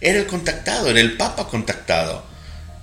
[0.00, 2.30] era el contactado, era el Papa contactado.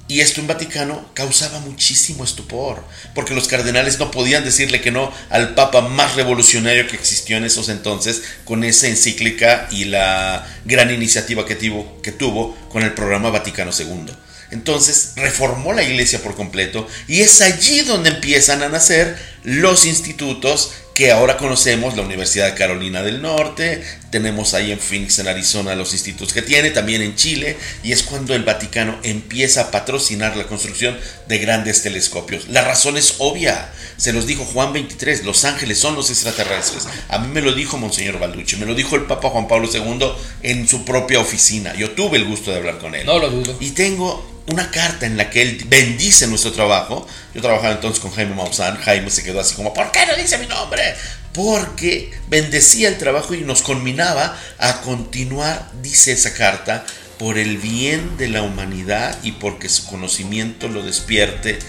[0.09, 2.81] Y esto en Vaticano causaba muchísimo estupor,
[3.13, 7.43] porque los cardenales no podían decirle que no al Papa más revolucionario que existió en
[7.43, 12.93] esos entonces, con esa encíclica y la gran iniciativa que tuvo, que tuvo con el
[12.93, 14.13] programa Vaticano II.
[14.49, 20.71] Entonces reformó la iglesia por completo y es allí donde empiezan a nacer los institutos
[20.97, 25.75] que ahora conocemos, la Universidad de Carolina del Norte, tenemos ahí en Phoenix, en Arizona,
[25.75, 30.35] los institutos que tiene, también en Chile, y es cuando el Vaticano empieza a patrocinar
[30.35, 30.97] la construcción
[31.27, 32.47] de grandes telescopios.
[32.47, 36.87] La razón es obvia, se los dijo Juan 23, los ángeles son los extraterrestres.
[37.09, 40.13] A mí me lo dijo Monseñor Balducci, me lo dijo el Papa Juan Pablo II
[40.41, 41.75] en su propia oficina.
[41.75, 43.05] Yo tuve el gusto de hablar con él.
[43.05, 43.55] No lo dudo.
[43.59, 47.07] Y tengo una carta en la que él bendice nuestro trabajo.
[47.33, 48.77] Yo trabajaba entonces con Jaime Maussan.
[48.77, 50.81] Jaime se quedó así como, ¿por qué no dice mi nombre?
[51.34, 56.85] Porque bendecía el trabajo y nos conminaba a continuar, dice esa carta,
[57.20, 61.59] por el bien de la humanidad y porque su conocimiento lo despierte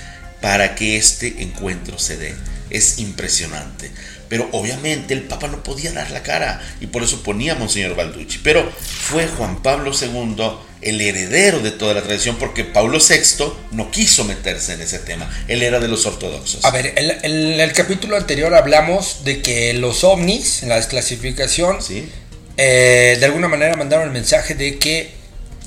[0.40, 2.34] para que este encuentro se dé.
[2.70, 3.90] Es impresionante.
[4.28, 7.96] Pero obviamente el Papa no podía dar la cara y por eso ponía a Monseñor
[7.96, 8.38] Balducci.
[8.42, 10.36] Pero fue Juan Pablo II
[10.80, 15.28] el heredero de toda la tradición porque Pablo VI no quiso meterse en ese tema.
[15.48, 16.64] Él era de los ortodoxos.
[16.64, 22.08] A ver, en el, capítulo anterior hablamos de que los ovnis, en la desclasificación, ¿Sí?
[22.56, 25.12] eh, de alguna manera mandaron el mensaje de que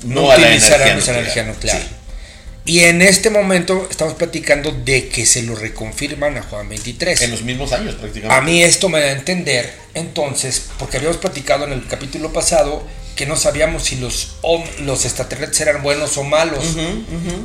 [0.04, 1.18] no, No a utilizaran energía esa nuclear.
[1.18, 1.78] energía nuclear.
[1.78, 1.88] Sí.
[2.64, 7.20] Y en este momento estamos platicando de que se lo reconfirman a Juan 23.
[7.22, 8.34] En los mismos años prácticamente.
[8.34, 12.86] A mí esto me da a entender, entonces, porque habíamos platicado en el capítulo pasado
[13.16, 14.36] que no sabíamos si los,
[14.80, 16.64] los extraterrestres eran buenos o malos.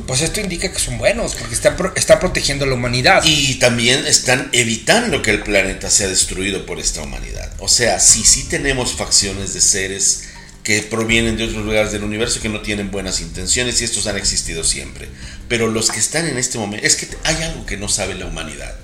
[0.06, 3.22] Pues esto indica que son buenos, porque están, pro- están protegiendo a la humanidad.
[3.24, 7.52] Y también están evitando que el planeta sea destruido por esta humanidad.
[7.58, 10.27] O sea, si sí tenemos facciones de seres
[10.68, 14.18] que provienen de otros lugares del universo que no tienen buenas intenciones y estos han
[14.18, 15.08] existido siempre.
[15.48, 18.26] Pero los que están en este momento, es que hay algo que no sabe la
[18.26, 18.76] humanidad.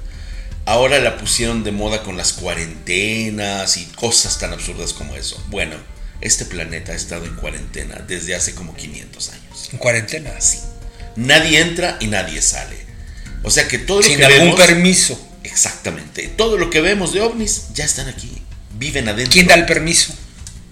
[0.65, 5.45] Ahora la pusieron de moda con las cuarentenas y cosas tan absurdas como eso.
[5.51, 5.77] Bueno,
[6.23, 9.69] este planeta ha estado en cuarentena desde hace como 500 años.
[9.71, 10.41] en cuarentena.
[10.41, 10.61] Sí.
[11.17, 12.79] Nadie entra y nadie sale.
[13.43, 15.21] O sea que todo lo Sin que algún vemos, permiso.
[15.43, 16.29] Exactamente.
[16.29, 18.41] Todo lo que vemos de ovnis ya están aquí.
[18.79, 19.31] Viven adentro.
[19.35, 20.15] ¿Quién da el permiso?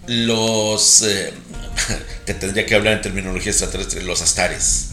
[0.06, 1.02] Los.
[1.02, 1.32] eh,
[2.24, 4.02] te tendría que hablar en terminología extraterrestre.
[4.02, 4.88] Los astares.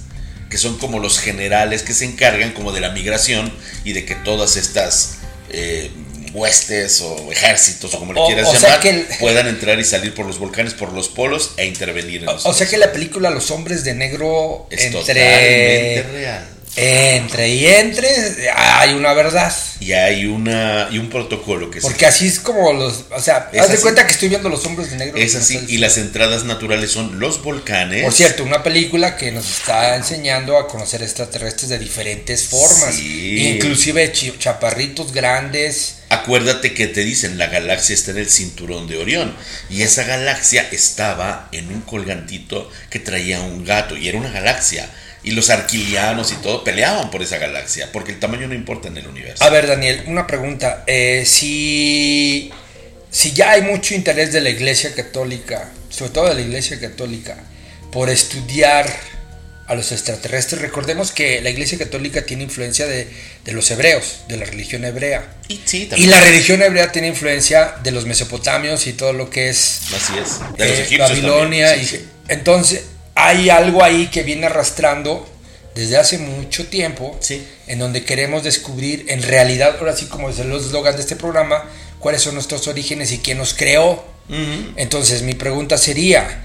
[0.49, 3.53] Que son como los generales que se encargan como de la migración
[3.83, 5.15] y de que todas estas.
[5.51, 5.89] eh,
[6.31, 9.83] huestes o ejércitos o como le O- quieras o llamar que el- puedan entrar y
[9.83, 12.91] salir por los volcanes por los polos e intervenir en los O sea que la
[12.91, 18.07] película Los Hombres de Negro es entre totalmente real entre y entre
[18.55, 19.53] hay una verdad.
[19.79, 23.49] y hay una y un protocolo que se Porque así es como los, o sea,
[23.51, 25.17] Es haz de cuenta que estoy viendo Los Hombres de Negro.
[25.17, 28.03] Es así, y las entradas naturales son los volcanes.
[28.03, 33.49] Por cierto, una película que nos está enseñando a conocer extraterrestres de diferentes formas, Sí.
[33.55, 35.95] inclusive chaparritos grandes.
[36.09, 39.35] Acuérdate que te dicen, la galaxia está en el cinturón de Orión.
[39.69, 44.89] Y esa galaxia estaba en un colgantito que traía un gato, y era una galaxia.
[45.23, 48.97] Y los arquilianos y todo peleaban por esa galaxia, porque el tamaño no importa en
[48.97, 49.43] el universo.
[49.43, 50.83] A ver, Daniel, una pregunta.
[50.87, 52.51] Eh, si,
[53.11, 57.37] si ya hay mucho interés de la Iglesia Católica, sobre todo de la Iglesia Católica,
[57.91, 58.89] por estudiar
[59.69, 63.07] a los extraterrestres, recordemos que la Iglesia Católica tiene influencia de,
[63.45, 65.31] de los hebreos, de la religión hebrea.
[65.47, 69.49] Y sí, Y la religión hebrea tiene influencia de los mesopotamios y todo lo que
[69.49, 70.39] es Así es.
[70.57, 71.75] De los eh, egipcios Babilonia.
[71.77, 72.05] y- sí.
[72.27, 72.81] Entonces,
[73.15, 75.29] hay algo ahí que viene arrastrando
[75.75, 77.45] desde hace mucho tiempo, Sí.
[77.67, 81.63] en donde queremos descubrir en realidad, ahora sí como es el eslogan de este programa,
[81.99, 84.03] cuáles son nuestros orígenes y quién nos creó.
[84.77, 86.41] Entonces, mi pregunta sería,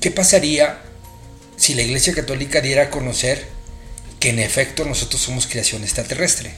[0.00, 0.80] ¿qué pasaría
[1.56, 3.46] si la Iglesia Católica diera a conocer
[4.20, 6.54] que en efecto nosotros somos creación extraterrestre?